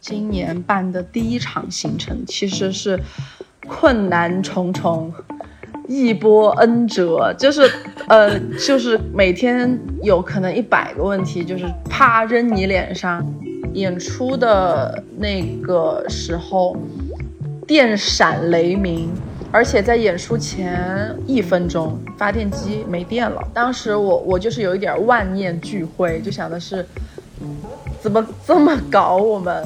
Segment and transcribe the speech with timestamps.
[0.00, 3.00] 今年办的第一场行程其实是
[3.66, 5.12] 困难重重，
[5.88, 7.70] 一波 N 折，就是
[8.08, 13.24] 呃，就是每天有可能一百个问题，就是啪扔你脸上。
[13.72, 16.76] 演出的那个时候，
[17.66, 19.10] 电闪雷鸣，
[19.54, 23.40] 而且在演出前一分钟发电机没电了。
[23.54, 26.84] 当时我我就是有一点万念俱灰，就想的是
[28.00, 29.64] 怎么这么搞我们。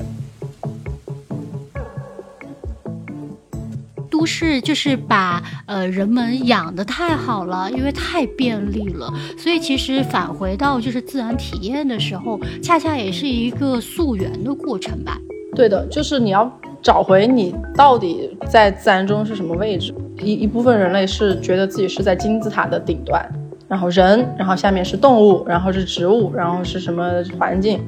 [4.11, 15.17] 都市就是把呃人们养的太好了，因为太便利了，所以其实返回到就是自然体验的时候，恰恰也是一个溯源的过程吧。
[15.55, 16.45] 对的，就是你要
[16.83, 19.95] 找回你到底在自然中是什么位置。
[20.21, 23.25] 一一部分人类是觉得自己是在金字塔的顶端，
[23.69, 27.81] 然后人，然后下面是动物，然后是植物，然后是什么环境，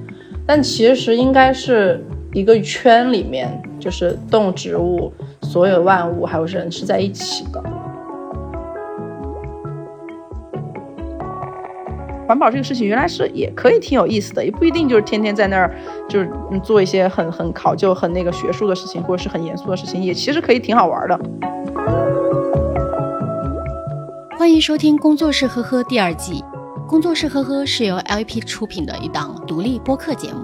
[0.47, 5.13] 但其实应该是一个圈里面，就是动植物。
[5.43, 7.61] 所有万物还有人是在一起的。
[12.31, 15.75] 环保这个事情原来是也可以挺有意思的，也不一定就是天天在那儿
[16.09, 16.31] 就是
[16.63, 21.21] 做一些很很考究、很那个学术的事情，或者是很严肃的事情，也其实可以挺好玩的。
[24.39, 26.35] 欢迎收听《工作室呵呵》第二季，
[26.87, 30.39] 《工作室呵呵》是由 LP 出品的一档独立播客节目。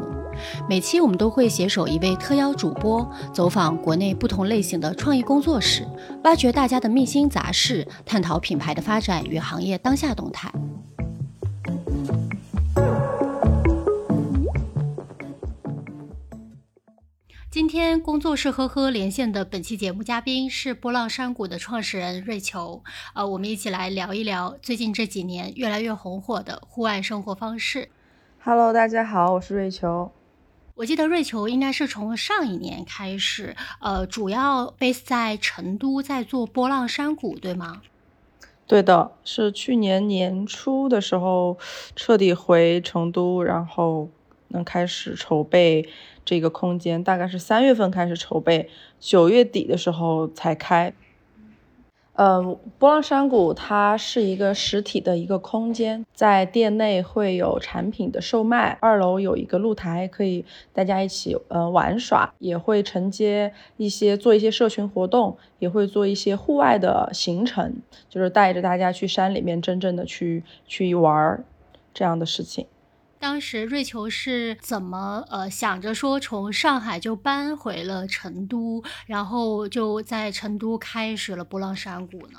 [0.68, 5.86] 每期我们都会携手一位特邀主播，走访国内不同类型的创意工作室，
[6.24, 10.50] 挖掘大家的秘辛杂事，探讨品牌的发展与行业当下动态。
[17.56, 22.82] 今天工作室呵呵连线的本期节目嘉宾是波浪山谷的创始人瑞秋，
[23.14, 27.88] 呃，我们一起来聊一聊最近这几年越来越红火的户外生活方式。
[28.44, 30.12] Hello，大家好，我是瑞秋。
[30.74, 37.80] 我记得瑞秋应该是从上一年开始，呃，主要 base 在成都，在做波浪山谷，对吗？
[38.66, 41.56] 对的，是去年年初的时候
[41.94, 44.10] 彻底回成都，然后
[44.48, 45.88] 能开始筹备
[46.26, 48.68] 这个空间，大概是三月份开始筹备，
[49.00, 50.92] 九月底的时候才开。
[52.18, 60.42] 嗯，波浪山谷它是一个实体的一个空间，在店内会有产品的售卖，二楼有一个露台，可以
[60.72, 67.76] 大家一起呃玩耍，也会承接一些做一些社群活动，也会做一些户外的行程，
[68.08, 71.44] 就是带着大家去山里面真正的去去玩
[71.92, 72.66] 这样的事情。
[73.26, 82.38] 当时瑞秋是怎么呃想着说从上海就搬回了成都，然后就在成都开始了波浪山谷呢？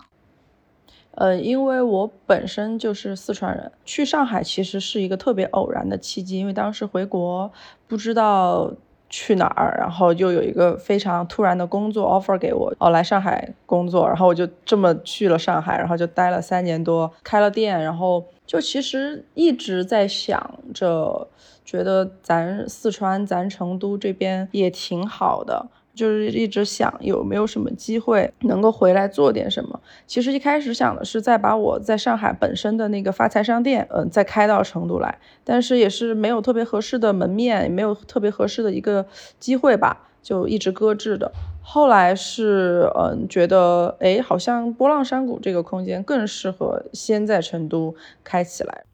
[1.16, 7.52] 呃，因为我本身就是四川人，去上海其实是一个特别偶然的契机，因为当时回国
[7.86, 8.72] 不知道。
[9.10, 9.78] 去哪儿？
[9.80, 14.06] 然后就有一个非常突然的工作 offer 给我，哦，来上海工作。
[14.06, 17.82] 然后我就这么去了上海，然后就待了三年多，开了店。
[17.82, 21.28] 然后就其实一直在想着，
[21.64, 25.68] 觉得咱四川、咱成都这边也挺好的。
[25.94, 29.80] 就是一直想有没有什么机会能够回来做点什么。
[30.06, 39.08] 其实一开始想的是再把我在上海本身的那个发财商店，嗯，再开到成都来，但是也是没有特别合适的门面，也没有特别合适的一个
[39.40, 41.32] 机会吧，就一直搁置的。
[41.70, 48.86] 后来是，嗯，觉得，哎，好像波浪山谷这个空间更适合先在成都开起来。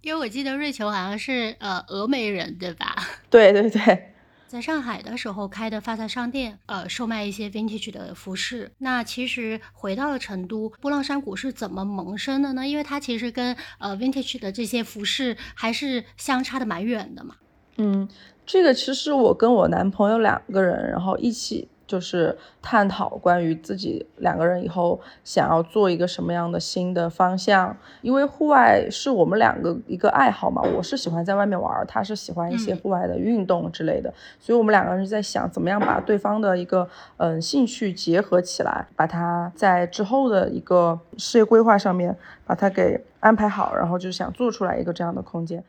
[0.00, 2.96] 因为我记得瑞秋好像是呃峨眉人，对吧？
[3.28, 4.14] 对对对。
[4.48, 8.72] 在上海的时候开的发财商店，呃，售卖一些 vintage 的服饰。
[8.78, 12.66] 那其实回到了成都，波浪山谷是怎么萌生的呢？
[12.66, 17.36] 因为它其实跟呃 vintage 的这些服饰还是相差的蛮远的嘛。
[17.76, 18.08] 嗯，
[18.46, 21.68] 这个其实我跟我男朋友两个人，然后一起。
[21.86, 30.62] 就是探讨关于自己两个人以后想要做一个什么样的新的方向，因为户外是我们两个一个爱好嘛。
[30.62, 45.62] 我是喜欢在外面玩，他是喜欢一些户外的运动之类的，所以我们两个人在想怎么样把对方的一个嗯兴趣结合起来，把它在之后的一个事业规划上面把它给安排好，然后就想做出来一个这样的空间。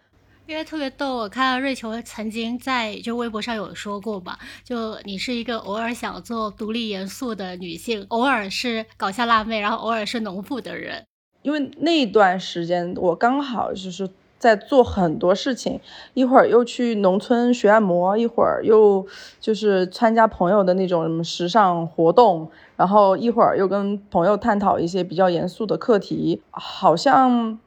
[0.46, 11.06] 因为特别逗，我看到瑞秋曾经在就微博上有说过吧，就你是一个偶尔想做独立严肃的女性，偶尔是搞笑辣妹，然后偶尔是农妇的人。
[11.44, 15.80] 因为那段时间我刚好就是在做很多事情，
[16.14, 19.08] 一会儿又去农村学按摩，一会儿又
[19.40, 27.58] 就是参加朋友的那种什么时尚活动，然后一会儿又跟朋友探讨一些比较严肃的课题，好像。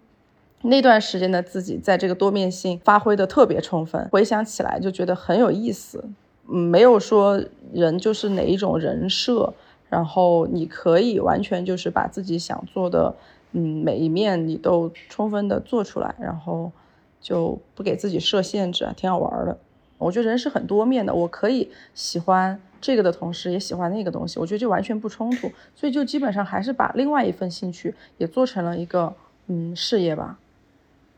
[0.63, 6.05] 那段时间的自己在这个多面性发挥的特别充分，回想起来就觉得很有意思。
[6.49, 7.43] 嗯，没有说
[7.73, 9.53] 人就是哪一种人设，
[9.89, 13.15] 然后你可以完全就是把自己想做的，
[13.53, 16.73] 嗯，每一面你都充分的做出来，然后
[17.21, 19.59] 就不给自己设限制啊，挺好玩的。
[19.99, 29.15] 我觉得人是很多面的，我可以喜欢这个的同时也喜欢那个东西，我觉得就完全不冲突，所以就基本上还是把另外一份兴趣也做成了一个
[29.47, 30.39] 嗯事业吧。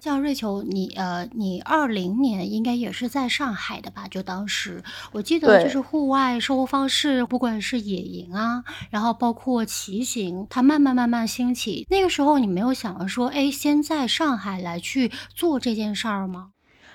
[0.01, 4.07] 像瑞秋，你呃，你二零年应该也是在上海的吧？
[4.09, 11.85] 就当时我记得，就是户外生活方式，不管是野营啊，然后包括骑行，它慢慢慢慢兴起。
[11.91, 16.51] 那个时候你没有想说，哎，先在上海来去做这件事儿吗？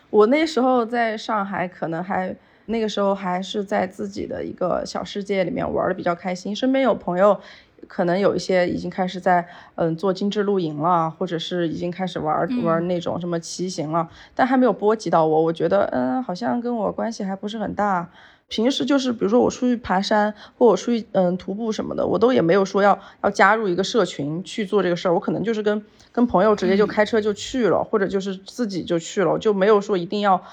[0.10, 2.34] 我那时候在上海，可能还
[2.68, 7.40] 那个时候还是在自己的一个小世界里面玩的比较开心，身边有朋友。
[7.88, 15.42] 可能有一些已经开始在嗯做精致露营了，或者是已经开始玩玩那种什么骑行了，但还没有波及到我。
[15.44, 18.10] 我觉得嗯，好像跟我关系还不是很大。
[18.50, 25.14] 平时就是比如说我出去爬山，或我出去嗯徒步什么的，我都也没有说要要加入一个社群去做这个事儿。
[25.14, 30.44] 我可能就是跟跟朋友直接就开车就去了，或者就是自己就去了，就没有说一定要。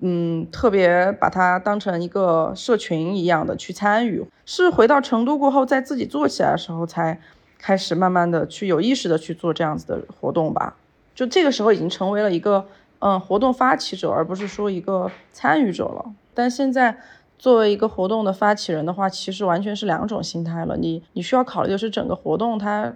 [0.00, 7.18] 嗯，特别把它当成一个社群一样的去参与，是回到成都过后，在自己做起来的时候，才
[7.58, 10.76] 开始慢慢的去有意识的去做这样子的活动吧。
[11.14, 12.66] 就这个时候已经成为了一个
[12.98, 16.04] 嗯活动发起者，而不是说一个参与者了。
[16.34, 16.98] 但现在
[17.38, 20.76] 作为一个活动的发起人的话，其实完全是两种心态了。
[20.76, 22.94] 你你需要考虑的是整个活动它。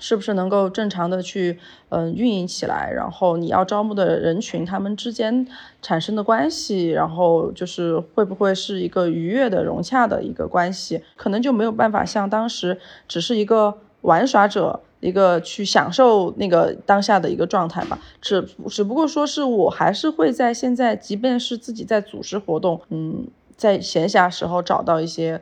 [0.00, 1.58] 是不是能够正常的去
[1.88, 2.90] 嗯运营起来？
[2.92, 5.46] 然后你要招募的人群，他们之间
[5.80, 11.02] 产生的关系，然后就是会不会是一个愉悦的融洽的一个关系？
[11.16, 17.98] 可能就没有办法像当时只是一个玩耍者，一个去享受那个当下的一个状态吧。
[18.20, 23.26] 只只不过说是我还是会在现在，即便是自己在组织活动，嗯，
[23.56, 25.40] 在闲暇时候找到一些。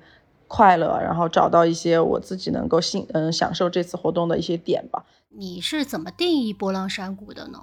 [0.55, 5.07] 快乐，然后找到一些我自己能够幸嗯享受这次活动的一些点吧。
[5.31, 7.61] 你是怎么定义波浪山谷的呢？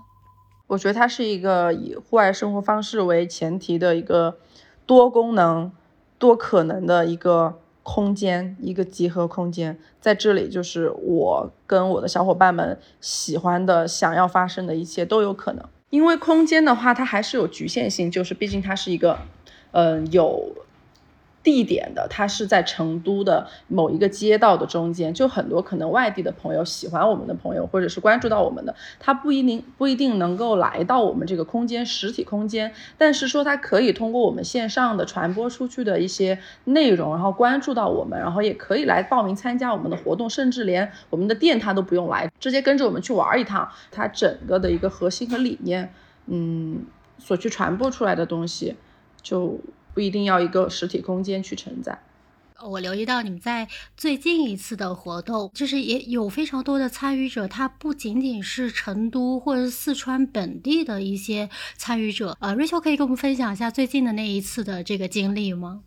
[0.65, 4.39] 我觉得它是一个以户外生活方式为前提的一个
[4.87, 5.71] 多功能、
[6.17, 9.77] 多可能的一个空间，一个集合空间。
[10.01, 15.63] 在这里，就是我跟我的小伙伴们喜欢的、想要发生的一切都有可能。
[15.91, 19.19] 因为空间的话，它还是有局限性，就是毕竟它是一个
[19.73, 20.51] 嗯有。
[21.41, 45.93] 地点的，它是在成都的某一个街道的中间，就很多可能外地的朋友喜欢我们的朋友，或者是关注到我们的，他不一定不一定能够来到我们这个空间实体空间，但是说他可以通过我们线上的传播出去的一些内容，然后关注到我们，然后也可以来报名参加我们的活动，甚至连我们的店他都不用来，直接跟着我们去玩一趟，它整个的一个核心和理念，
[46.25, 46.85] 嗯，
[47.17, 48.75] 所去传播出来的东西
[49.21, 49.57] 就。
[49.99, 51.99] 不一定要一个实体空间去承载。
[52.63, 53.67] 我留意到你们在
[53.97, 62.37] 最近一次的活动，就是也有非常多的参与者，他不仅仅是成都或者四川本地的一些参与者。
[62.39, 65.81] 呃，，Rachel 可以跟我们分享一下最近的那一次的这个经历吗？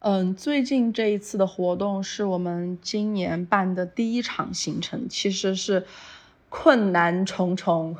[0.00, 5.86] 嗯，最近这一次的活动是我们今年办的第一场行程，其实是
[6.50, 7.96] 困难重重。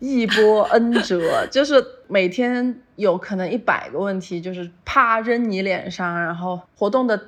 [0.00, 6.20] 一波 N 折， 就是每天有可能一百个问题，就是啪扔你脸上。
[6.20, 7.18] 然后活动的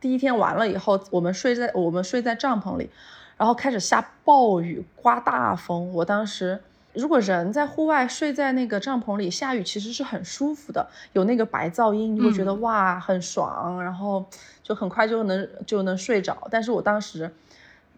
[0.00, 2.88] 第一天完了以后，我们睡在我们睡在帐篷里，
[3.36, 5.92] 然后开始下暴雨，刮大风。
[5.92, 6.60] 我当时
[6.92, 14.24] 如果人在户外睡在那个帐篷里，下雨其实是很舒服的，有那个白噪音，你会觉得哇很爽，然后
[14.62, 16.46] 就很快就能就能睡着。
[16.50, 17.34] 但是我当时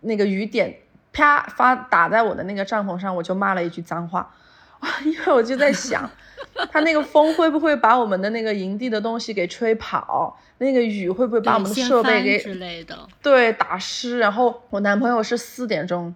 [0.01, 0.77] 那个雨点。
[1.13, 4.35] 啪发打在我的那个帐篷上，我就骂了一句脏话，
[5.05, 6.11] 因为我就在想，
[6.73, 10.39] 他那个风会不会把我们的那个营地的东西给吹跑？
[10.59, 12.97] 那个雨会不会把我们的设备给之类的？
[13.21, 14.19] 对，打湿。
[14.19, 16.15] 然后我男朋友是四点钟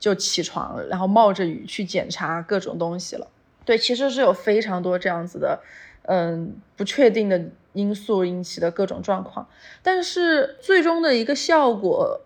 [0.00, 3.26] 就起床，然后冒着雨去检查各种东西了。
[3.66, 5.60] 对，其实是有非常多这样子的，
[6.06, 7.40] 嗯，不确定的
[7.74, 9.46] 因素引起的各种状况，
[9.82, 12.20] 但是最终的一个效果。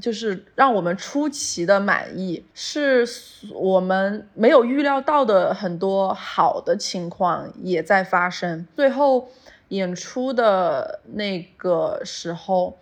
[0.00, 3.06] 就是让我们出奇的满意，是
[3.52, 8.66] 我们没有预料到的很多好的情况也在发生。
[8.76, 9.28] 最后
[9.68, 12.78] 演出的那个时候，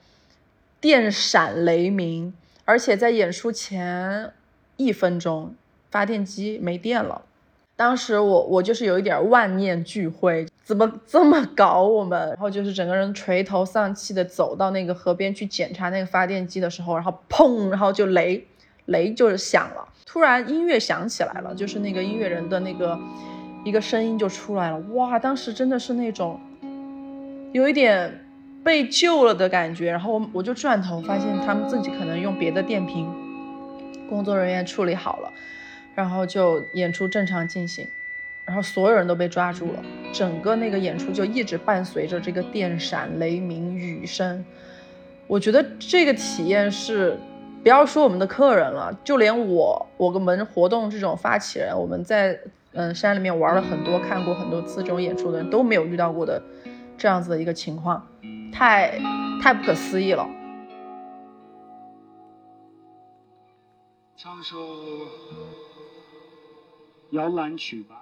[0.81, 4.33] 电闪雷鸣，而且在演出前
[4.77, 5.55] 一分钟，
[5.91, 7.23] 发电机没电了。
[7.75, 12.19] 当时我我就是有一点万念俱灰，怎么这么搞我们？
[12.31, 18.45] 然后就是整个人垂头丧气的走到那个河边去检查那个发电机的时候，然后砰，然后就雷
[18.87, 22.99] 雷就是响了，突然音乐响起来了，就是那个音乐人的那个
[23.65, 26.41] 一个声音就出来了，哇，当时真的是那种
[27.53, 28.27] 有一点
[28.65, 33.09] 被救了的感觉，然后我我就转头发现他们自己可能用别的电瓶，
[34.09, 35.33] 工作人员处理好了，
[35.95, 37.87] 然后就演出正常进行。
[38.47, 44.45] 然后所有人都被抓住了，整个那个演出就一直伴随着这个电闪雷鸣、雨声。
[45.27, 47.19] 我觉得这个体验是，
[47.65, 52.39] 不要说我们的客人了，就连我，我们活动这种发起人，我们在
[52.73, 56.41] 嗯山里面玩了很多、看过很多次这种演出的人都没有遇到过的
[56.97, 58.07] 这样子的一个情况，
[58.53, 59.01] 太
[59.43, 60.25] 太不可思议了。
[64.17, 64.57] 唱首
[67.11, 68.01] 摇篮曲吧。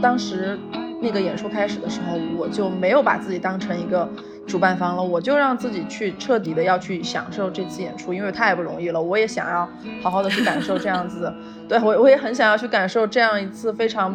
[0.00, 0.58] 当时
[1.00, 4.08] 那个演出开始的时候，我就没有把自己当成一个
[4.46, 9.00] 主办方了，我就让自己去彻底的要去享受这次演出，因为太不容易了。
[9.00, 9.68] 我也想要
[10.02, 11.32] 好好的去感受这样子，
[11.68, 14.14] 对我我也很想要去感受这样一次非常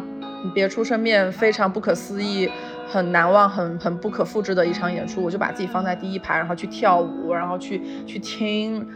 [0.54, 2.50] 别出生面、非常不可思议、
[2.86, 5.22] 很难忘、很很不可复制的一场演出。
[5.22, 8.86] 我就把自己放在第一排，然后去跳舞，然后去去听，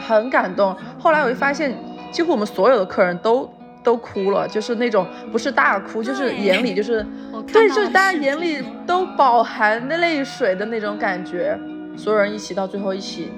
[0.00, 0.76] 很感动。
[0.98, 1.76] 后来我就发现，
[2.10, 3.50] 几乎我们所有的客人都。
[3.82, 7.04] 都哭了，就是那种不是大哭，就是眼里就是，
[7.52, 11.58] 对，就是大家眼里都饱含的泪水的那种感觉。
[11.96, 13.30] 所有人一起到最后一起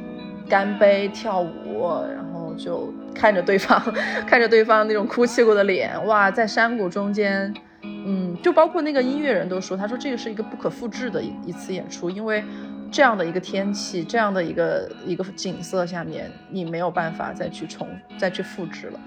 [0.48, 3.82] 干杯跳舞，然后就看着对方，
[4.26, 12.44] 看着对方那种哭泣过的脸，哇，在山谷中间，嗯，就包括那个音乐人都说，他说这个是一个不可复制的一一次演出，因为
[12.92, 19.00] 这样的一个天气，这样的一个一个景色下面，你没有办法再去重再去复制了。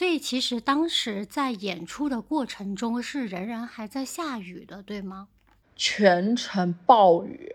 [0.00, 5.28] 所以其实当时在演出的过程中是仍然还在下雨的，对吗？
[5.76, 7.54] 全程暴雨，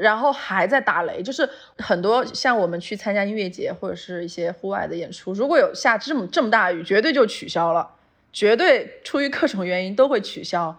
[0.00, 1.48] 然后还在打雷，就是
[1.78, 7.92] 很多像我们去参加音乐节或者是一些户外的演出，如果有下这么这么大雨，绝对就取消了，
[8.32, 10.76] 绝对出于各种原因都会取消。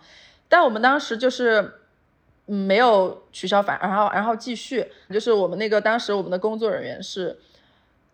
[0.50, 1.76] 但我们当时就是
[2.48, 7.40] 嗯没有取消，反然后然后继续，就是我们那个当时我们的工作人员是。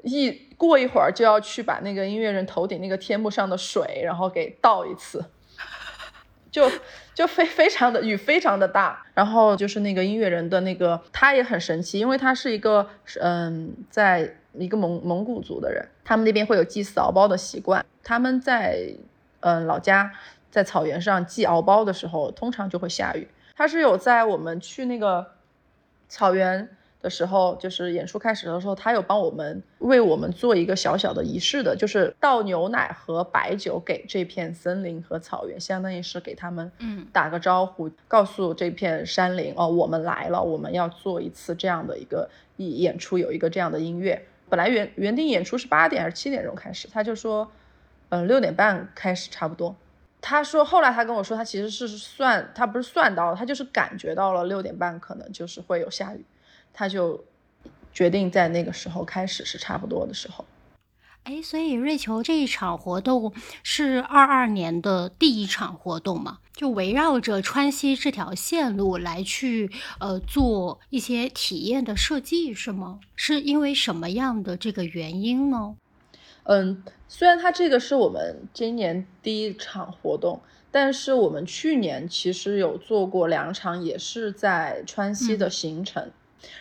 [0.03, 5.23] 一过一会儿就要去把那个音乐人头顶那个天幕上的水，然后给倒一次，
[6.51, 6.69] 就
[7.13, 12.87] 就非非常的雨非常的大，然后就是那个音乐人的那个他也很神奇，因为他是一个
[13.21, 18.93] 嗯，在一个蒙蒙古族的人，他们那边会有祭祀敖包的习惯，他们在
[19.39, 20.11] 嗯老家
[20.51, 25.31] 在草原上祭敖包的时候，通常就会下雨，他是有在我们去那个
[26.09, 26.69] 草原。
[27.03, 44.25] 的时候，就是演出开始的时候，他有帮我们为我们做一个小小的仪式的，就是倒牛奶和白酒给这片森林和草原，相当于是给他们嗯打个招呼，告诉这片山林哦，我们来了，我们要做一次这样的一个演演出，有一个这样的音乐。
[44.49, 47.51] 本来原原定演出是八点还是七点钟开始，他就说，
[48.09, 49.75] 嗯，六点半开始差不多。
[50.21, 56.23] 他说后来他跟我说，他其实是算，他不是算到，他就是感觉到了六点半可能就是会有下雨。
[56.73, 57.23] 他就
[57.93, 60.43] 决定在那个时候开始是差不多的时候，
[61.23, 66.39] 哎，所以瑞秋这一场活动是二二年的第一场活动嘛？
[66.53, 72.99] 就围绕着川西这条线路来去呃做一些体验的设计是吗？
[73.15, 75.75] 是因为什么样的这个原因呢？
[76.43, 86.11] 嗯，虽然它这个是我们今年第一场活动，但是我们去年其实有做过两场，也是在川西的行程。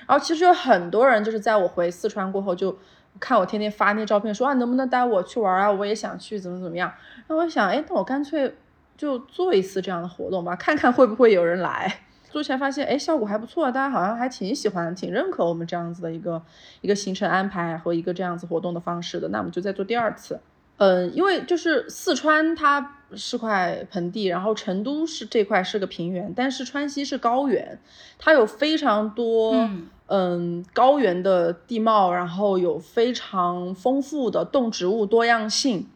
[0.06, 2.78] 然后其实有很多人就是在我回四川过后，就
[3.20, 5.70] 看我天天发那照片，说啊能不能带我去玩啊？
[5.70, 6.92] 我也想去，怎么怎么样？
[7.28, 8.54] 那我想，哎，那我干脆
[8.96, 12.00] 就做一次这样的活动吧，看看会不会有人来。
[12.30, 16.42] 做起来发现，哎，效果还不错，大家好像还挺喜欢、挺认可我们这样子的一个
[16.80, 19.28] 一个行程安排和一个这样子活动的方式的。
[19.28, 20.40] 那我们就再做第二次。
[20.82, 27.78] 嗯，因为就是四川它是块盆地，然后成都是这块是个平原，但是川西是高原，
[28.18, 29.70] 它有非常多
[30.08, 35.86] 嗯高原的地貌，然后有非常丰富的动植物多样性，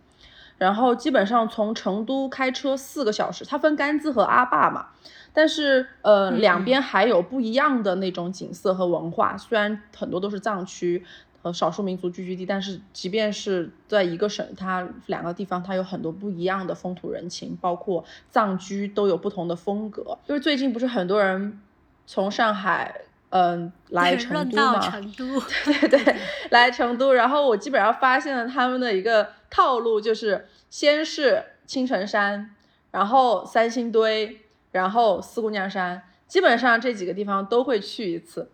[0.57, 4.87] 然后基本上从成都开车四个小时，它分甘孜和阿坝嘛，
[5.33, 11.05] 但是呃两边还有不一样的那种景色和文化，虽然很多都是藏区。
[11.47, 20.19] 和少数民族聚居地，但是即便是在一个省，它两个地方它有很多不一样的风土人情，包括藏居都有不同的风格。
[20.27, 21.61] 就是最近不是很多人
[22.05, 26.17] 从上海嗯来成都嘛，成都， 对对对，
[26.51, 32.57] 来成都，然后我基本上发现了他们的一个套路，就是先是青城山，
[32.91, 34.41] 然后三星堆，
[34.73, 38.51] 然后四姑娘山，基本上这几个地方都会去一次。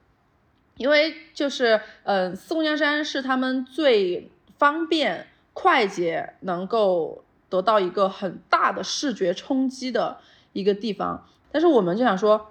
[0.77, 10.19] 因为就是，嗯，四姑娘山是他们最方便、快捷，能够得到一个很大的视觉冲击的
[10.53, 11.27] 一个地方。
[11.51, 12.51] 但是我们就想说，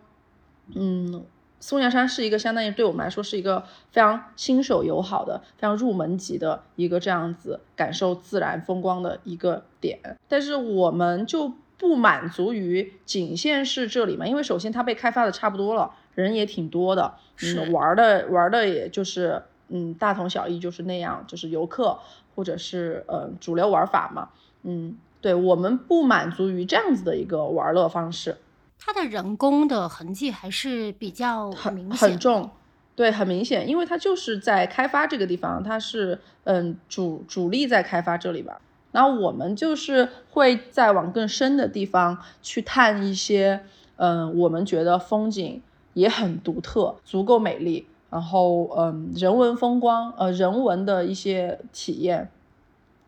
[0.76, 1.26] 嗯，
[1.60, 10.00] 四姑娘山是一个相当于对我们来说是一个非常新手友好的、非常入门级的一个这样子感受自然风光的一个点。
[10.28, 15.96] 但是我们就不满足于仅限是这里嘛，因为首先它被开发的差不多了。
[16.16, 21.98] 人也挺多的，嗯，玩的玩的也就是嗯大同小异，就是那样，就是游客
[22.36, 24.30] 或者是呃主流玩法嘛，
[24.64, 28.38] 嗯，对我们不满足于这样子的一个玩乐方式。
[28.84, 32.50] 它的人工的痕迹还是比较很很重，
[32.96, 38.60] 对，很明显，因为它就是在开发这个地方，它是嗯主主力在开发这里吧，
[38.92, 43.64] 然后我们就是会再往更深的地方去探一些
[43.98, 45.62] 嗯我们觉得风景。
[45.94, 52.30] 也很独特，足够美丽，然后嗯，人文风光，呃，人文的一些体验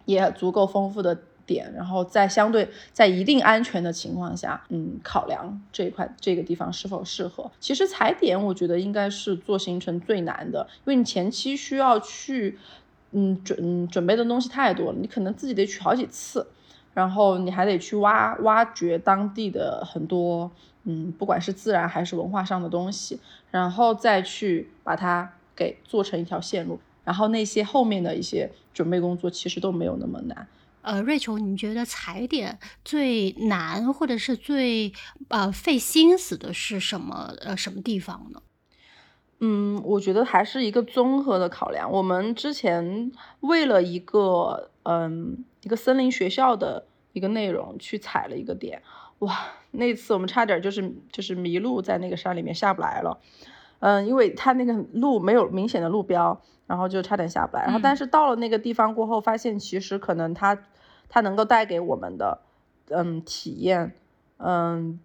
[0.05, 7.49] 也足够丰富的点，然后在相对在一定安全的情况下，嗯，考量这一块这个地方是否适合。
[7.59, 12.57] 其实踩点我觉得应该是做行程最难的，因为你前期需要去，
[13.11, 16.47] 嗯准准备的东西太多了，你可能自己得去好几次，
[16.93, 20.51] 然后你还得去挖挖掘当地的很多。
[20.85, 23.19] 嗯，不管是自然还是文化上的东西，
[23.51, 30.47] 然后再去把它给做成一条线路，然后那些后面的一些准备工作其实都没有那么难。
[30.81, 34.91] 呃，瑞秋，你觉得踩点最难或者是最
[35.29, 38.41] 呃费心思的是什么呃什么地方呢？
[39.39, 41.89] 嗯，我觉得还是一个综合的考量。
[41.89, 48.81] 我们之前为了一个嗯一个森林学校的一个内容去踩了一个点。
[49.25, 49.33] 哇，
[49.71, 53.19] 那次我们差点就是就是迷路在那个山里面下不来了，
[53.79, 57.63] 嗯，因为它那个路没有明显的路标，然后就差点下不来。
[57.63, 60.57] 然后但是到了那个地方过后，发现其实可能它
[61.09, 62.41] 它能够带给我们的
[62.89, 63.95] 嗯体验，
[64.37, 64.99] 嗯，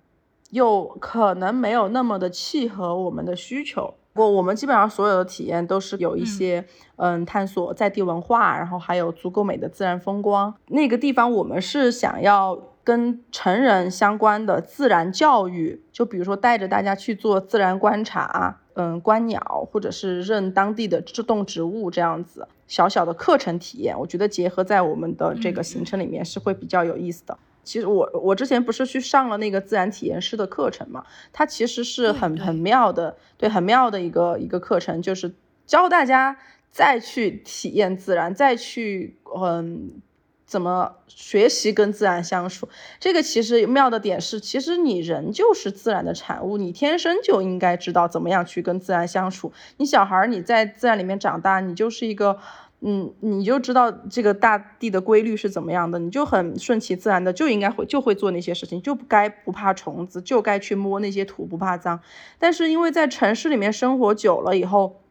[0.50, 3.94] 又可能没有那么的契合我们的需求。
[4.12, 10.52] 不，我们基本上所有的体验都是有一些嗯探索在地文化，然后还有足够美的自然风光。
[10.66, 12.58] 那个地方我们是想要。
[12.88, 27.36] 跟成人相关的自然教育，就比如说带着大家去做自然观察，嗯，观鸟，或者是认当地的自动植物这样子小小的课程体验，我觉得结合在我们的这个行程里面是会比较有意思的。
[27.62, 35.34] 其实我我之前不是去上了那个自然体验师的课程嘛，它其实是很很妙的，对，很妙的一个一个课程，就是
[35.66, 36.38] 教大家
[36.70, 40.00] 再去体验自然，再去嗯。
[40.48, 42.66] 怎么学习跟自然相处？
[42.98, 49.52] 这个其实妙的点是，其实你人就是自然的产物，你天生就应该知道怎么样去跟自然相处。
[49.76, 52.38] 你小孩你在自然里面长大，你就是一个，
[52.80, 62.00] 嗯，你就知道这个大地的规律是怎么样的，你就很顺其自然的就应该会就会做那些事情，就不该不怕虫子，就该去摸那些土不怕脏。
[62.38, 65.02] 但是因为在城市里面生活久了以后。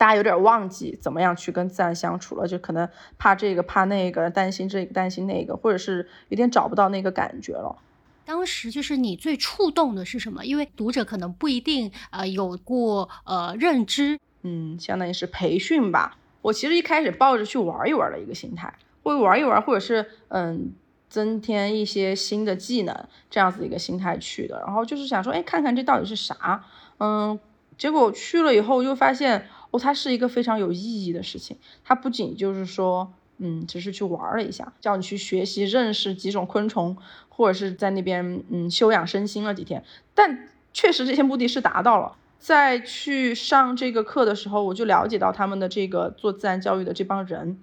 [0.00, 7.76] 大家有点忘记怎么样去跟自然相处了，就可能怕这个怕那个，担心这个担心那个，或者是有点找不到那个感觉了。
[8.24, 10.46] 当时就是你最触动的是什么？
[10.46, 16.16] 因为读者可能不一定呃有过呃认知，嗯，相当于是培训吧。
[16.40, 20.72] 我其实一开始抱着去玩一玩的一个心态，会玩一玩，或者是嗯
[21.10, 24.62] 增添一些新的技能这样子一个心态去的。
[24.64, 26.64] 然后就是想说，哎，看看这到底是啥？
[26.96, 27.38] 嗯，
[27.76, 29.46] 结果去了以后又发现。
[29.70, 31.56] 哦，它是一个非常有意义的事情。
[31.84, 36.96] 它不仅就是说，嗯，只是去玩了一下，叫你去学习认识几种昆虫，
[37.28, 39.84] 或者是在那边嗯休养身心了几天。
[40.14, 42.16] 但确实这些目的是达到了。
[42.38, 47.58] 在去上这个课的时候，我就了解到他们的这个做自然教育的这帮人，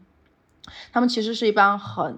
[0.91, 2.15] 他们其实是一帮很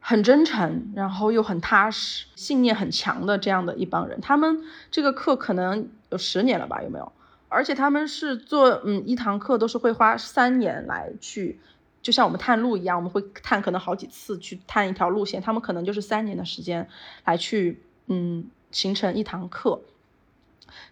[0.00, 4.20] 很真诚，然后又很踏实，信念很强的这样的一帮人。
[4.20, 6.82] 他们这个课可能有十年了吧？
[6.82, 7.12] 有没有？
[7.52, 11.60] 而且他们是做，嗯，一堂课都是会花三年来去，
[12.00, 16.88] 就像我们探路一样，我们会探可能好几次去探一条路线，他们可能就是三年的时间
[17.26, 19.82] 来去，嗯，形成一堂课。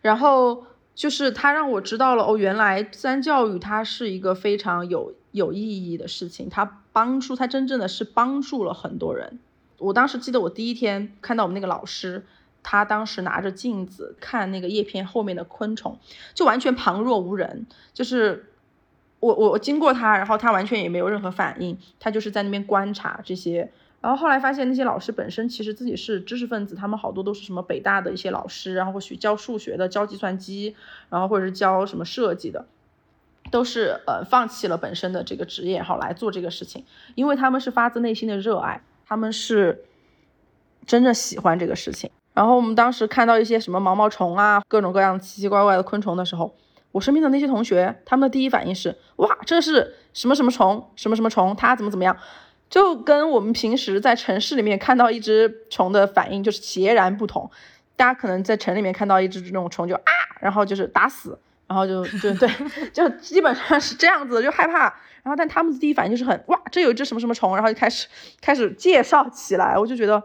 [0.03, 9.39] 然后就是他让我知道了，哦，原来自然教育它是一个非常有有意义的事情，它帮助他真正的是帮助了很多人。
[9.79, 12.27] 我当时记得我第一天看到我们那个老师。
[12.63, 15.99] 他当时拿着镜子看那个叶片后面的昆虫，
[16.35, 17.67] 就完全旁若无人。
[17.93, 18.53] 就是
[19.19, 23.71] 我我我经过他，然后他完全也没有任何反应，他就是在那边观察这些。
[24.01, 30.75] 然后后来发现那些老师本身其实自己是知识分子，他们好多都是什么北大的一些老师，然后或许教数学的、教计算机，
[31.11, 32.65] 然后或者是教什么设计的，
[33.51, 39.85] 都是呃放弃了本身的这个职业，然后来做这个事情，因为他们是发自内心的热爱，他们是
[40.87, 42.11] 真正喜欢这个事情。
[42.33, 46.55] 然后我们当时看到一些什么毛毛虫啊，各种各样奇奇怪怪的昆虫的时候，
[46.93, 52.17] 我身边的那些同学，他们的第一反应是：哇，这是什么什么虫，什么什么虫，它怎么怎么样？
[52.69, 57.51] 就跟我们平时在城市里面看到一只虫的反应就是截然不同。
[57.97, 62.49] 大家可能在城里面看到一只这种虫就啊，然后就是打死，然后就就对，
[62.95, 64.83] 就基本上是这样子，就害怕。
[65.23, 68.07] 然后但他们的第一反应就是很哇，这有一只什么什么虫，然后就开始
[68.41, 70.23] 开始介绍起来，我就觉得。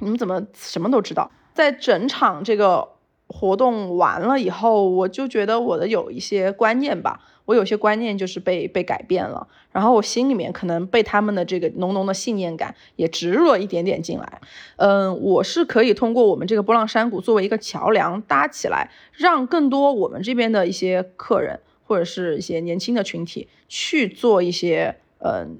[0.00, 1.30] 你们怎么什么都知道？
[1.54, 2.88] 在整场这个
[3.26, 9.48] 活动完了以后，我就觉得我的有一些观念吧，我有些观念就是被被改变了。
[9.72, 14.40] 然后我心里面可能被他们的这个浓浓的信念感也植入了一点点进来。
[14.76, 25.58] 嗯，我是可以通过我们这个波浪山谷作为一个桥梁搭起来，让更多我们这边的一些客人或者是一些年轻的群体去做一些嗯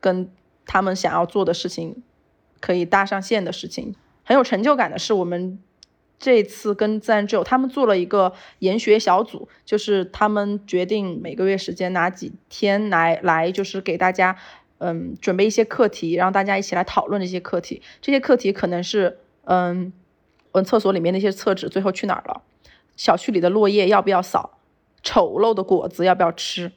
[0.00, 0.30] 跟
[0.66, 2.02] 他们想要做的事情。
[2.60, 3.94] 可以搭上线的事情，
[4.24, 5.58] 很有成就感的是，我们
[6.18, 14.36] 这次跟自然之友他们做了一个研学小组，就是他们决定每个月时间哪几天来来，就是给大家
[14.78, 17.80] 嗯准备一些课题，让大家一起来讨论这些课题。
[18.02, 19.92] 这些课题可能是嗯，
[20.52, 22.42] 问厕所里面那些厕纸最后去哪儿了，
[22.96, 24.58] 小区里的落叶要不要扫，
[25.02, 26.72] 丑陋的果子要不要吃，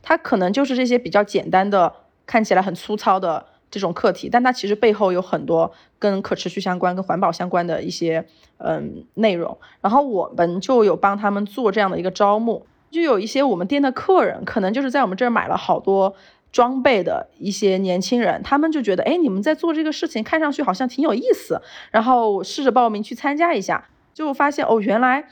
[0.00, 1.94] 它可能就是这些比较简单的，
[2.24, 3.46] 看起来很粗糙的。
[3.76, 9.58] 这种课题，但它其实背后有很多跟可持续相关、跟环保相关的一些嗯内容。
[9.82, 16.14] 然后我们就有帮他们做这样的一个招募，就有一些我们店的客人，可能就是在我们这儿买了好多
[16.50, 21.60] 装备的一些年轻人，他们就觉得，哎，你们在做这个事情，看上去好像挺有意思，
[21.90, 25.28] 然后试着报名去参加一下，就发现哦，原来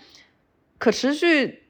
[0.77, 1.63] 可持续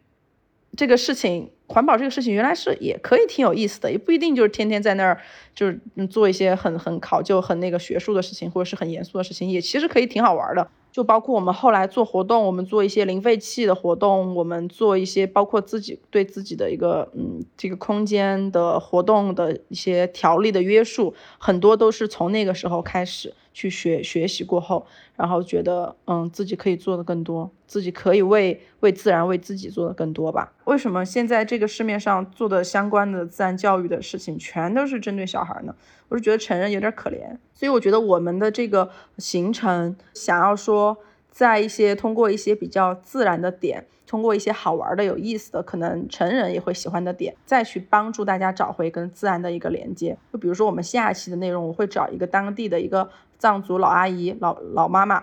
[0.77, 1.53] 这个事情。
[1.67, 5.19] 环保这个事情原来是也可以挺有意思的，也不一定就是天天在那儿
[5.55, 10.69] 就是做一些很很考究、很那个学术的事情，或者是很严肃的事情，也其实可以挺好玩的。
[10.93, 23.35] 就包括我们后来做活动，我们做一些零废弃的活动，我们做一些包括自己对自己的一个嗯这个空间的活动的一些条例的约束，很多都是从那个时候开始。
[23.55, 24.85] 去学学习过后，
[25.17, 30.53] 然后觉得嗯自己可以做的更多，自己可以为为自然为自己做的更多吧。
[30.65, 35.75] 为什么现在这个市面上做的相关的自然教育的事情全都是针对小孩呢？
[36.09, 40.99] 我是觉得成人有点可怜，所以我觉得我们的这个行程想要说，
[41.31, 43.87] 在一些通过一些比较自然的点。
[44.07, 50.17] 通过一些好玩的、有意思的，可能成人也会喜欢的点，再去帮助大家找回跟自然的一个连接。
[50.31, 53.09] 就比如说我们下一期的内容，我会找一个当地的一个
[53.45, 55.23] 藏族老阿姨、老老妈妈，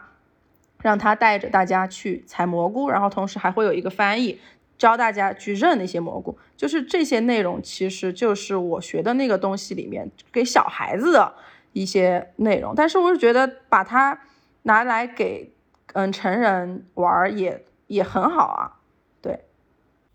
[0.84, 4.39] 让她带着大家去采蘑菇，然后同时还会有一个翻译
[4.77, 6.38] 教大家去认那些蘑菇。
[6.55, 11.34] 就是这些内容，其实就是我学的那个东西里面给小孩子的
[11.73, 12.75] 一些内容。
[12.75, 14.19] 但是我是觉得把它
[14.62, 15.51] 拿来给
[15.93, 18.81] 嗯成人玩也也很好啊。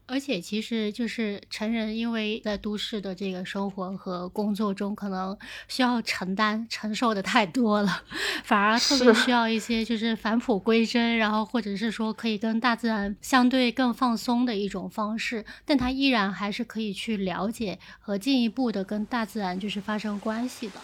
[0.06, 5.36] 而且其实就是成人因为在都市的这个生活和工作中可能
[5.68, 8.02] 需要承担承受的太多了
[8.44, 15.44] 反而特别需要一些就是返璞归真然后或者是说可以跟大自然相对更放松的一种方式。
[15.64, 20.80] 但他依然还是可以去了解和进一步的跟大自然就是发生关系的。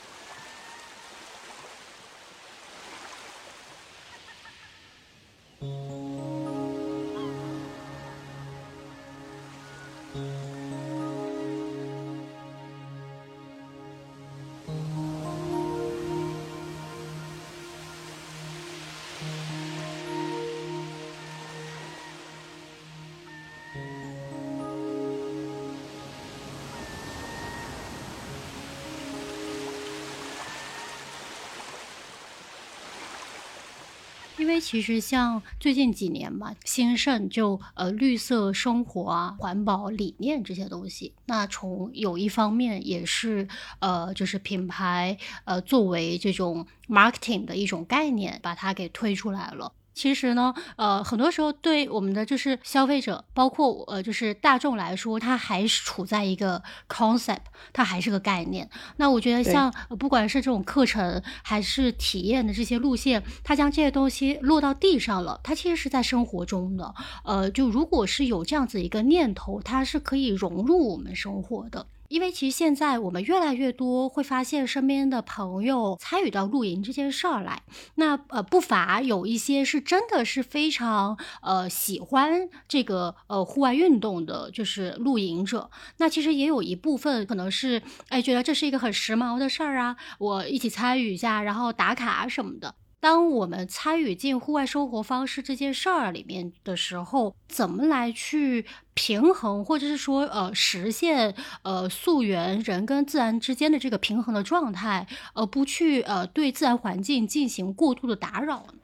[34.73, 43.47] 其实像最近几年嘛，兴盛就呃绿色生活啊、环保理念这些东西，那从有一方面也是
[43.81, 49.71] 呃就是品牌呃作为这种 marketing 的一种概念，把它给推出来了。
[49.95, 58.69] 其实呢，呃，很多时候对我们的就是消费者，包括呃，就是大众来说，它还是处在一个 concept，它还是个概念。
[58.97, 66.95] 那我觉得像不管是这种课程还是体验的这些路线，它将这些东西落到地上了，它其实是在生活中的。
[67.25, 71.87] 呃，就如果是有这样子一个念头，它是可以融入我们生活的。
[72.13, 77.63] 因为其实现在我们越来越多会发现身边的朋友参与到露营这件事儿来，
[77.95, 85.71] 那呃不乏有一些是真的是非常呃喜欢这个呃户外运动的，就是露营者。
[85.97, 92.75] 那其实也有一部分可能是哎觉得这是一个很时髦的事儿啊，我一起参与一下，然后打卡什么的。
[93.03, 101.35] 当我们参与进户外生活方式这件事儿里面的时候，怎么来去平衡，或者是说呃实现
[101.65, 108.75] 呃溯源人跟自然之间的这个平衡的状态，而不去呃对自然环境进行过度的打扰呢？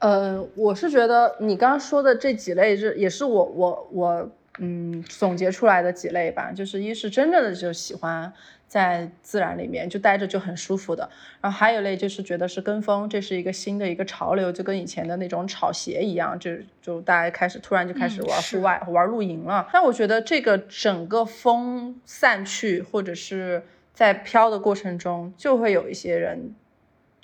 [0.00, 8.32] 呃，我是觉得你刚刚说的这几类，是也是我我我嗯总结出来的几类吧，就是一是真正的就喜欢。
[8.66, 11.08] 在自然里面就待着就很舒服的，
[11.40, 16.50] 然后还有一类就是觉得是跟风，这是一个新的一个潮流，就跟以前的那种炒鞋一样，就
[16.82, 19.68] 就大家开始突然就开始玩户外玩露营了。
[19.72, 23.62] 但我觉得这个整个风散去，或者是
[23.92, 26.52] 在飘的过程中，就会有一些人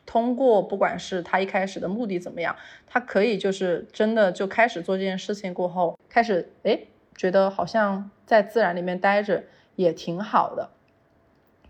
[0.06, 2.54] 通过不管是他一开始的目的怎么样，
[2.86, 6.78] 他可以就是真的就开始做这件事情过后，开始哎
[7.20, 9.44] 觉得好像在自然里面待着
[9.76, 10.70] 也挺好的。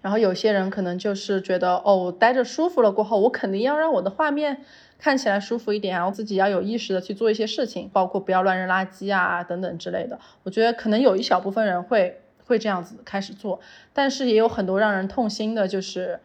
[0.00, 4.62] 然后有些人可能就是觉得，哦，待着舒服了过后，我肯定要让我的画面
[4.96, 10.16] 看起来舒服一点啊，我自己要有意识的去做一些事情，包括不要乱扔垃圾啊等等之类的。
[10.44, 13.58] 我觉得可能有一小部分人会会这样子开始做，
[13.92, 16.20] 但是也有很多让人痛心的，就是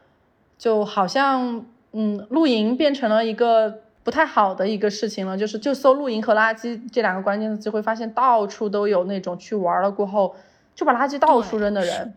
[0.59, 10.35] 就好像，嗯，露营变成了一个不太好的一个事情了，就是就搜露营和垃圾这两个关键词，就会发现到处都有那种去玩了过后
[10.75, 12.13] 就把垃圾到处扔的人。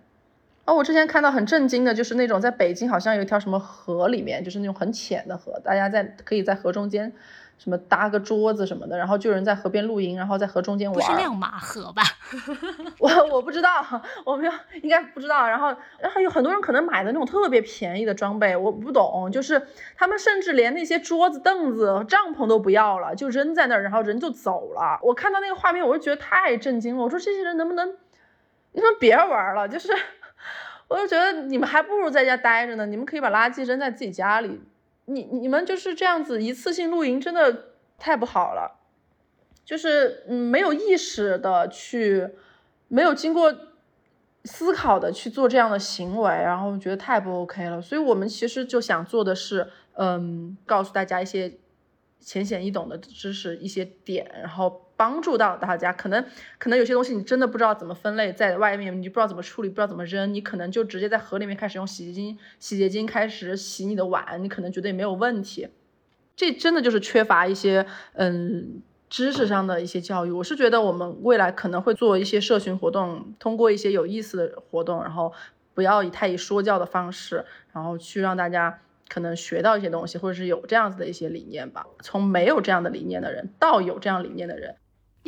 [0.67, 7.11] 哦，我之前看到很震惊的，就是那种在北京好像有一条什么河里面，就是那种很浅的河，大家在可以在河中间
[7.59, 10.95] 什么搭个桌子什么的，然后就有人在河边露营，然后在河中间玩。
[10.95, 12.03] 不是亮马河吧？
[12.99, 13.85] 我我不知道，
[14.25, 15.49] 我没有，应该不知道。
[15.49, 19.67] 然后然后有很多人可能买的那种特别便宜的装备，我不懂，就是
[19.97, 24.99] 他们甚至连那些桌子、凳子、帐篷都不要了，就扔在那儿，然后人就走了。
[25.03, 27.03] 我看到那个画面，我就觉得太震惊了。
[27.05, 27.97] 我说这些人能不能，
[28.73, 29.93] 你们别玩了，就是。
[30.89, 34.59] 我就觉得你们还不如在家待着呢，你们可以把垃圾扔在自己家里。
[35.09, 38.81] 你你们就是这样子一次性露营，真的太不好了，
[39.65, 42.29] 就是嗯没有意识的去，
[42.89, 43.55] 没有经过
[44.45, 47.83] 思考的去做这样的行为，然后觉得太不 OK 了。
[47.83, 51.59] 所以我们其实就想做的是，嗯，告诉大家一些
[52.21, 54.88] 浅显易懂的知识，一些点，然后。
[54.99, 56.25] 帮助到大家，可能
[56.59, 65.69] 可能有些东西你真的不知道怎么分类，在外面你不知道怎么处理，不知道怎么扔，你可能就直接在河里面开始用洗洁精，洗洁精开始洗你的碗，你可能觉得也没有问题。
[66.35, 70.33] 这真的就是缺乏一些嗯知识上的一些教育。
[70.33, 75.33] 我是觉得我们未来可能会做一些社群活动，通过一些有意思的活动，然后
[75.75, 78.81] 不要以太以说教的方式，然后去让大家。
[79.11, 81.87] 可能学到一些东西，或者是有这样子的一些理念吧。
[82.03, 84.77] 从没有这样的理念的人到有这样理念的人，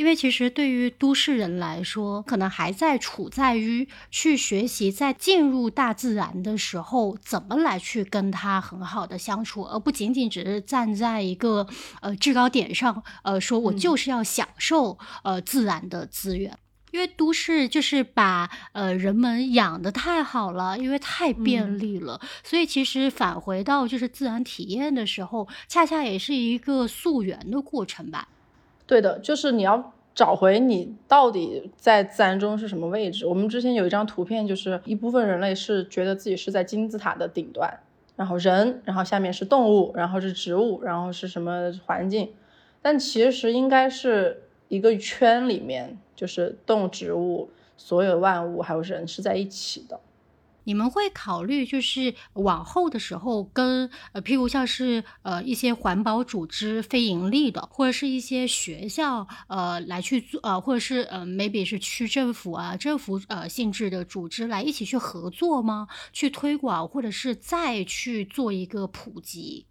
[0.01, 11.67] 因为其实对于都市人来说，可能还在处在于去学习，在进入大自然的时候，怎么来去跟它很好的相处，而不仅仅只是站在一个
[12.01, 16.59] 呃制高点上，呃，说我就是要享受呃自然的资源。
[16.93, 28.29] 因为都市就是把呃人们养的太好了，因为太便利了，所以其实返回到就是自然体验的时候，恰恰也是一个溯源的过程吧。
[28.91, 33.25] 对的，就是你要找回你到底在自然中是什么位置。
[33.25, 37.73] 我们之前有一张图片，就是一部分人类是觉得自己是在金字塔的顶端，
[38.17, 42.33] 然后人，然后下面是动物，然后是植物，然后是什么环境，
[42.83, 45.97] 但其实应该是一个圈里面。
[46.17, 47.49] 就是动植物、
[47.79, 49.99] 所有万物还有人是在一起的。
[50.65, 65.89] 你们会考虑就是往后的时候，跟呃，譬如像是呃一些环保组织、非盈利的，或者是一些学校呃来去做呃，或者是呃 maybe 是区政府啊、政府呃性质的组织来一起去合作吗？
[66.13, 69.67] 去推广，或者是再去做一个普及？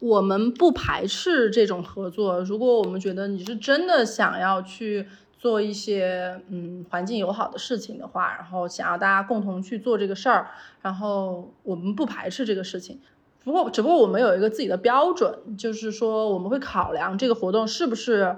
[0.00, 2.40] 我们不排斥这种合作。
[2.40, 5.06] 如果我们觉得你是真的想要去
[5.42, 10.46] 做一些嗯环境友好的事情的话，然后想要大家共同去做这个事儿，
[10.82, 13.00] 然后我们不排斥这个事情。
[13.42, 18.36] 不过，只不过我们有一个自己的标准，就是说我们会考量这个活动是不是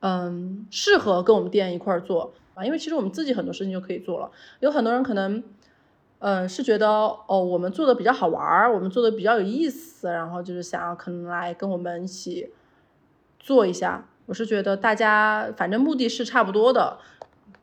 [0.00, 4.28] 嗯适合跟我们店一块儿做啊，因为其实我们自己很多事情就可以做了。
[4.58, 5.40] 有很多人可能。
[6.22, 12.50] 嗯，是觉得哦，我们做的比较好玩儿，我们做的比较有意思，然后就是想要可能来跟我们一起
[13.38, 14.06] 做一下。
[14.26, 16.98] 我是觉得大家反正目的是差不多的，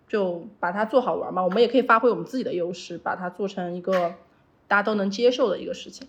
[0.08, 1.44] 就把它做好玩嘛。
[1.44, 4.16] 我们也可以发挥我们自己的优势，把它做成一个
[4.68, 6.08] 大家都能接受的一个事情。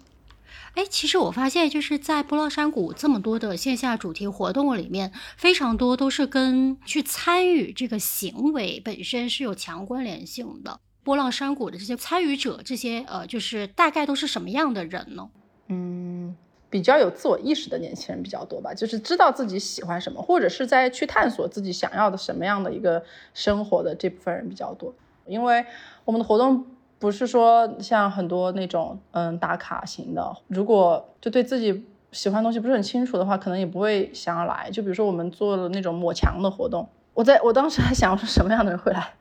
[0.75, 10.81] 哎，其实我发现就是在波浪山谷这么多的线下主题活动里面，非常多都是跟去参与这个行为本身是有强关联性的。
[11.05, 15.31] 波浪山谷的这些参与者，这些呃，就是大概都是什么样的人呢？
[15.69, 16.37] 嗯，
[16.71, 23.03] 比较有自我意识的年轻人比较多吧，就是知道自己喜欢什么，或者是在去探索自己想要的什么样的一个
[23.33, 24.93] 生活的这部分人比较多。
[25.27, 25.65] 因为
[26.05, 26.67] 我们的活动
[26.99, 34.71] 不是说像很多那种嗯打卡型的，如果就对自己喜欢的东西不是很清楚的话，可能也不会想要来。
[34.71, 36.89] 就比如说我们做了那种抹墙的活动。
[37.19, 39.13] 我在我当时还想说什么样的人会来，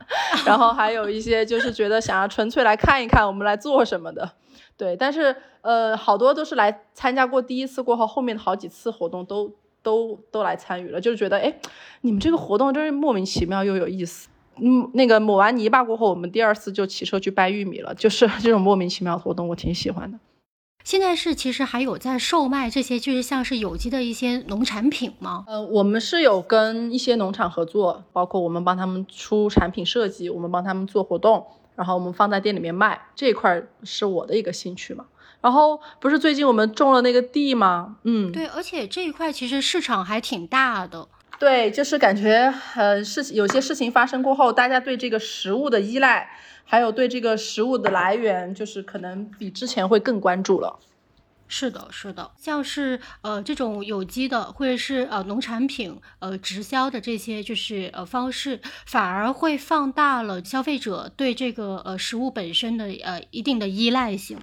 [0.46, 4.34] 然后还有一些就是觉得想要纯粹来看一看我们来做什么的，
[4.78, 11.52] 对，但是呃好多都是来参加过第一次过后，后面的好几次活动都都都来参与了，就是觉得哎，
[12.02, 14.30] 你们这个活动真是莫名其妙又有意思。
[14.58, 20.20] 嗯，那个抹完泥巴过后，我们第二次就骑车去掰玉米了，就是这种莫名其妙的活动，我挺喜欢的。
[20.88, 25.44] 现在是其实还有在售卖这些，就是像是有机的一些农产品吗？
[25.46, 31.46] 呃，我们是有跟一些农场合作，包括我们帮他们出产品设计，我们帮他们做活动，
[31.76, 35.04] 然后我们放在店里面卖，这一块是我的一个兴趣嘛。
[35.42, 37.98] 然后不是最近我们种了那个地吗？
[38.04, 41.10] 嗯，对，而且这一块其实市场还挺大的。
[41.40, 46.30] 对，就是感觉呃事情有些事情发生过后，大家对这个食物的依赖。
[46.70, 50.78] 还有对这个食物的来源，就是可能比之前会更关注了。
[51.48, 64.38] 是的，是的，像是呃这种有机的，或者是呃农产品呃直销的这些，就是呃方式，反而会放大了消费者对这个呃食物本身的呃一定的依赖性。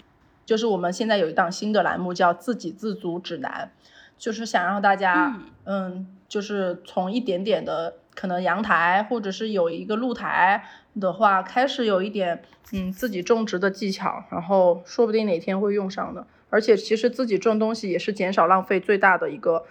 [0.46, 3.70] 就是我们现在有一档新的栏目叫“自给自足指南”，
[4.16, 10.64] 就是想让大家嗯，就是从一点点的可能阳台，或者是有一个露台。
[11.00, 16.24] 的话，开始有一点嗯自己种植的技巧，然后说不定哪天会用上的。
[16.50, 19.64] 而且其实自己种东西也是减少浪费最大的一个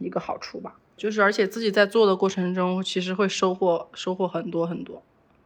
[0.00, 0.74] 一个好处吧。
[0.96, 5.00] 就是而且自己在做的过程中，其实会收获收获很多很多。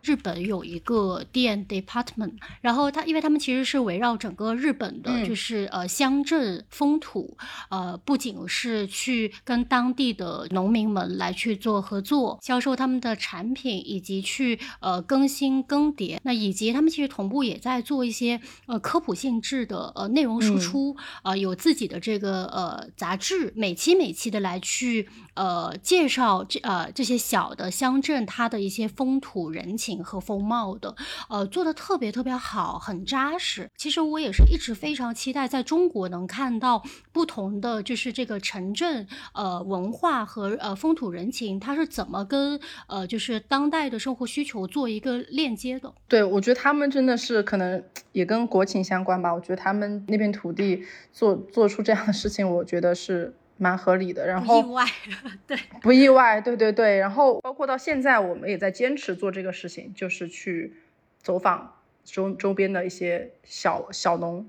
[0.07, 7.37] 日本有一个店 department，然后它因为他们其实是围绕整个日本的，就是呃乡镇风土，
[7.71, 29.97] 呃不仅是去跟当地的农民们来去做合作，销售他们的产品，以及去呃更新更迭，那以及他们其实同步也在做一些呃科普性质的呃内容输出，啊有自己的这个呃杂志，每期每期的来去呃介绍这呃这些小的乡镇它的一些风土人情。
[30.07, 30.95] 和风貌的，
[31.29, 33.69] 呃，做的特别特别好，很扎实。
[33.77, 45.93] 其实我也是一直非常期待在中国能看到不同的，就是这个城镇，呃，文化和呃风土人情，它是怎么跟呃就是当代的生活需求做一个链接的。
[46.07, 49.35] 对，我觉得他们真的是可能也跟国情相关吧。
[49.35, 53.35] 我觉得他们那片土地做做出这样的事情，我觉得是。
[53.59, 54.85] 蛮合理的，然后不意外，
[55.47, 60.75] 对，不意外，对对对，然后包括到现在，我们也在坚持做这个事情，就是去
[61.23, 64.47] 走访周周边的一些小小农，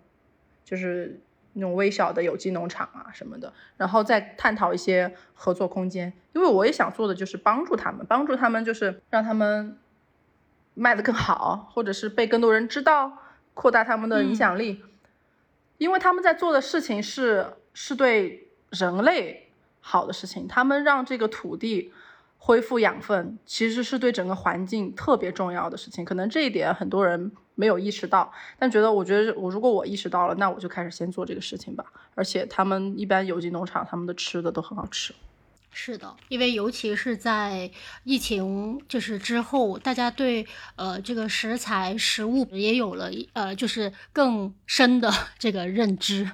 [0.65, 1.21] 就是
[1.53, 9.77] 那种微小的有机农场啊什么的，然后再探讨一些合作空间，因为我也想做的就是帮助他们，帮助他们就是让他们
[10.73, 13.19] 卖的更好，或者是被更多人知道，
[13.53, 14.83] 扩大他们的影响力，
[15.77, 18.43] 因为他们在做的事情是是对。
[18.69, 19.49] 人类
[19.79, 21.91] 好的事情，他们让这个土地
[22.37, 26.03] 恢复养分，其实是对整个环境特别重要的事情。
[26.03, 31.85] 可能这一点很多人没有意识到，但觉得我觉得我如果我意识到了，那我就开始先做这个事情吧。
[32.15, 35.13] 而且他们一般有机农场，他们的吃的都很好吃。
[35.71, 37.69] 是的，因为尤其是在
[38.03, 40.45] 疫情就是之后，大家对
[40.75, 46.31] 呃这个食材食物也有了呃就是更深的这个认知。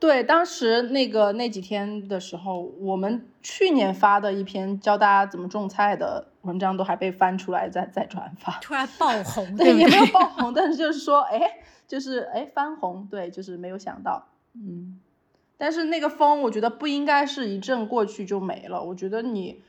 [0.00, 11.38] 对，当时那个那几天的时候，我们去年发的一篇教大家怎么种菜的文章，都还被翻出来再再转发，突然爆红， 对，也没有爆红，但是就是说，哎，
[11.86, 14.98] 就是哎翻红，对，就是没有想到，嗯，
[15.58, 18.82] 但是那个风，我觉得不应该是一阵过去就没了。
[18.82, 19.60] 我觉得你，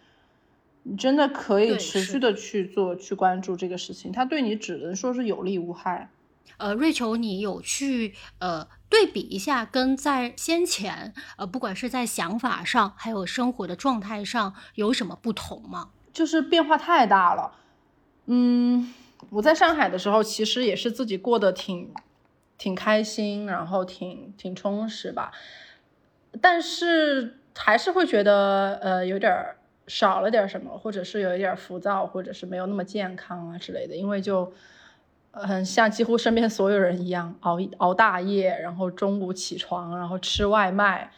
[0.83, 6.09] 你真的可以持续的去做，去关注这个事情，它对你只能说是有利无害。
[6.57, 15.89] 呃，瑞秋，你有去呃对比一下，跟在先前呃，不管是在想法上，还有生活的状态上，有什么不同吗？
[16.13, 17.55] 就是变化太大了。
[18.25, 18.93] 嗯，
[19.29, 21.91] 我在上海的时候，其实也是自己过得挺
[22.57, 25.31] 挺开心，然后挺挺充实吧。
[26.39, 29.33] 但是还是会觉得，呃，有点
[29.87, 33.95] 少了点什么，或者是有一点浮躁，或者是没有那么健康啊之类的。
[33.95, 34.53] 因为就，
[35.31, 41.11] 很像几乎身边所有人一样， 熬熬大夜，然后中午起床，然后吃外卖，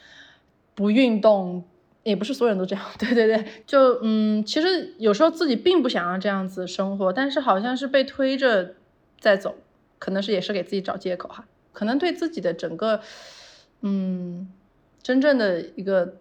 [0.76, 1.64] 不运动，
[2.04, 2.86] 也不是所有人都这样。
[3.00, 8.76] 对对对，就嗯，其实有时候自己并不想要这样子生活，但是好像是被推着
[9.20, 9.56] 在走，
[10.00, 13.02] 可能是也是给自己找借口哈，可能对自己的整个，
[13.82, 14.52] 嗯。
[15.04, 16.16] 真正的一个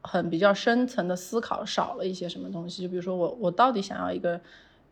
[0.00, 4.40] 很比较深层的思考少了一些什么东西，就比如说我我到底想要一个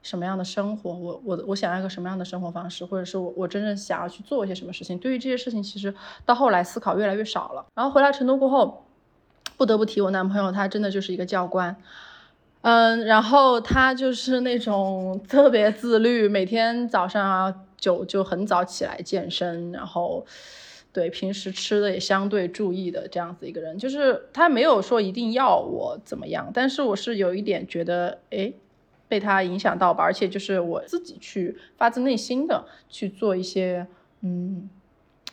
[0.06, 4.96] 什么样的生活，我我我想要一个什么样的生活方式，或者是我我真正想要去做一些什么事情。
[4.98, 5.92] 对于这些事情，其实
[6.24, 7.66] 到后来思考越来越少了。
[7.74, 8.86] 然后回来成都过后，
[9.56, 11.74] 不得不提我男朋友，他真的就是一个教官，
[12.62, 20.24] 嗯，然后他就是那种特别自律，每天早上啊就就很早起来健身，然后。
[20.92, 28.50] 对，平时吃的也相对注意的这样子一个人，就是他没有说一定要我怎么样，但是我是有一点觉得，哎，
[29.08, 33.86] 被他影响到吧，而且就是我自己去发自内心的去做一些，
[34.20, 34.68] 嗯，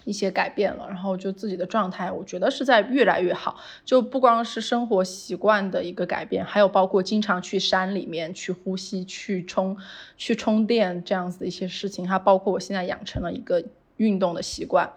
[0.04, 9.78] 一些改变了，然后就自己的状态，我觉得是在越来越好，就不光是生活习惯的一个改变，还有包括经常去山里面去呼吸、去充、
[10.18, 13.64] 去充电这样子的一些事情，还包括我现在养成了一个
[13.98, 14.92] 运动的习惯。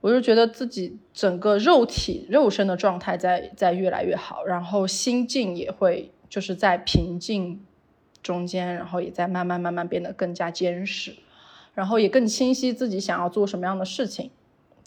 [0.00, 7.62] 我就觉得自己整个肉体肉身的状态在在越来越好，然后心境也会就是在平静
[8.22, 11.16] 中间，然后也在慢慢慢慢变得更加坚实，
[11.74, 14.30] 然后也更清晰自己想要做什么样的事情，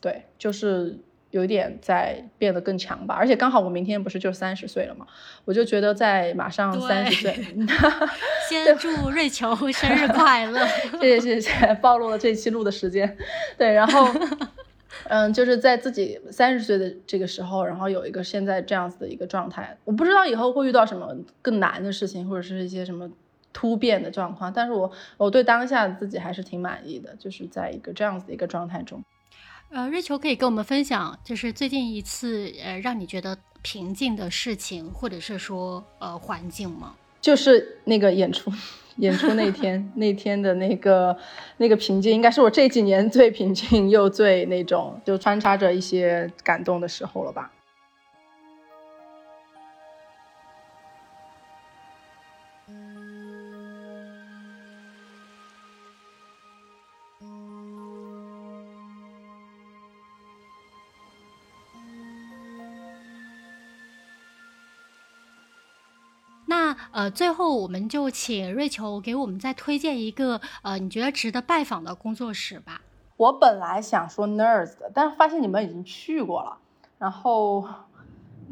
[0.02, 0.98] 对，就是
[1.32, 3.14] 有一点在变得更强吧。
[3.16, 5.06] 而且刚好我明天不是就三十岁了嘛，
[5.44, 7.34] 我就觉得在马上三十岁，
[8.50, 10.66] 先祝瑞秋生日快乐，
[11.02, 13.18] 谢谢谢谢，暴露了这期录的时间，
[13.58, 14.08] 对，然后。
[15.10, 23.10] 嗯，就是在自己三十岁的这个时候，然后有一个现在这样子的一个状态，我不知道以后会遇到什么更难的事情，或者是一些什么
[23.52, 29.04] 突变的状况，但是我我对当下自己还是挺满意的，就是在一个这样子的一个状态中。
[29.70, 36.96] 呃，瑞秋可以跟我们分享，就是最近一次呃让你觉得平静的事情，或者是说呃环境吗？
[37.20, 38.52] 就是那个演出。
[38.98, 41.16] 演出那天， 那天的那个
[41.58, 47.52] 那个平静，应该是我这几年最平静又最那种，就穿插着一些感动的时候了吧。
[66.94, 72.82] 呃，最后我们就请瑞秋给我们再推荐一个呃，你觉得值得拜访的工作室吧。
[73.18, 76.58] 我本来想说 Nerds 的，但是发现你们已经去过了。
[77.00, 77.68] 然后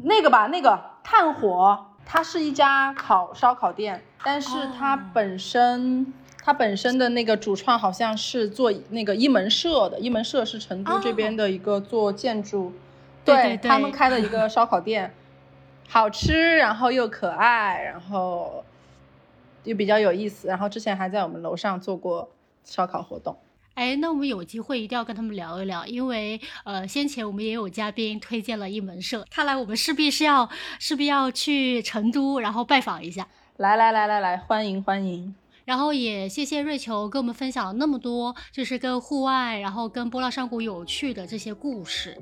[0.02, 6.12] 那个吧，那个炭火，它是一家烤烧烤店，但是它本身
[6.42, 12.72] 它本身的那个主创好像是做那个一门社的，一门社是成都这边的一个做建筑，
[13.24, 15.14] 对他们开的一个烧烤店。
[15.88, 18.64] 好吃，然后又可爱，然后
[19.64, 20.48] 又比较有意思。
[20.48, 22.30] 然后之前还在我们楼上做过
[22.64, 23.36] 烧烤活动。
[23.74, 33.26] 哎，那我们有机会一定要跟他们聊一聊，因为呃，先前我们也有嘉宾推荐了一门社，看来我们势必是要势必要去成都，然后拜访一下。
[33.56, 35.34] 来来来来来，欢迎欢迎。
[35.64, 42.20] 然后也谢谢瑞秋跟我们分享了那么多，就是跟户外，然后跟波浪山谷有趣的这些故事。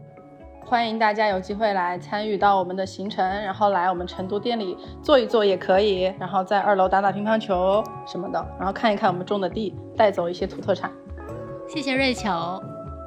[0.70, 10.88] 欢迎大家有机会来参与到我们的行程，然后来我们成都店里坐一坐也可以，然后在二楼打打乒乓球什么的，然后看一看我们种的地，带走一些土特产。
[11.68, 12.30] 谢谢瑞秋，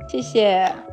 [0.09, 0.92] 谢谢。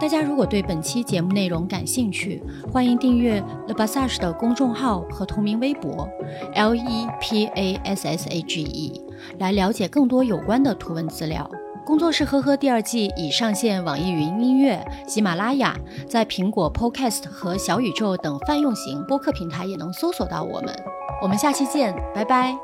[0.00, 2.42] 大家如果对本期节目内容感兴趣，
[2.72, 3.38] 欢迎订阅
[3.68, 6.08] Le Passage 的公众号和同名微博
[6.54, 9.00] L E P A S S A G E，
[9.38, 11.48] 来了解更多有关的图文资料。
[11.84, 15.76] 工作室呵呵第二季已上线网易云音乐、喜马拉雅，
[16.08, 20.74] 在苹果 Podcast 和小宇宙等泛用型播客平台也能搜索到我们。
[21.20, 22.56] 我们下期见，拜拜。